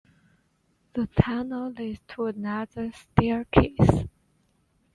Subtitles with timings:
[0.93, 4.07] The tunnel leads to another staircase.